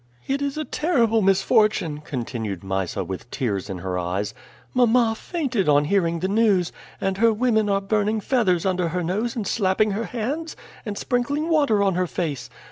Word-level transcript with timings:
"It 0.25 0.41
is 0.41 0.57
a 0.57 0.65
terrible 0.65 1.21
misfortune!" 1.21 1.99
continued 2.01 2.63
Mysa 2.63 3.03
with 3.03 3.29
tears 3.29 3.69
in 3.69 3.77
her 3.77 3.99
eyes. 3.99 4.33
"Mamma 4.73 5.13
fainted 5.15 5.69
on 5.69 5.85
hearing 5.85 6.21
the 6.21 6.27
news, 6.27 6.71
and 6.99 7.17
her 7.17 7.31
women 7.31 7.69
are 7.69 7.81
burning 7.81 8.19
feathers 8.19 8.65
under 8.65 8.87
her 8.87 9.03
nose 9.03 9.35
and 9.35 9.45
slapping 9.45 9.91
her 9.91 10.05
hands 10.05 10.55
and 10.87 10.97
sprinkling 10.97 11.49
water 11.49 11.83
on 11.83 11.93
her 11.93 12.07
face. 12.07 12.49